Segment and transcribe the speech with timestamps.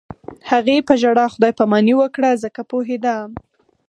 [0.49, 3.15] هغې په ژړا خدای پاماني وکړه ځکه پوهېده